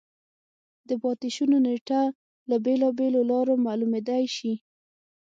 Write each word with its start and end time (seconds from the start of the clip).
د 0.87 0.89
پاتې 1.01 1.29
شونو 1.35 1.57
نېټه 1.65 2.01
له 2.49 2.55
بېلابېلو 2.65 3.21
لارو 3.31 3.53
معلومېدای 3.65 4.23
شي. 4.35 4.53